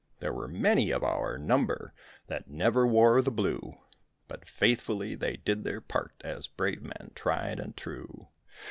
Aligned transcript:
There 0.19 0.33
were 0.33 0.47
many 0.47 0.89
of 0.89 1.03
our 1.03 1.37
number 1.37 1.93
That 2.25 2.47
never 2.49 2.87
wore 2.87 3.21
the 3.21 3.29
blue, 3.29 3.75
But, 4.27 4.47
faithfully, 4.49 5.13
they 5.13 5.37
did 5.37 5.63
their 5.63 5.79
part, 5.79 6.15
As 6.23 6.47
brave 6.47 6.81
men, 6.81 7.11
tried 7.13 7.59
and 7.59 7.77
true. 7.77 8.29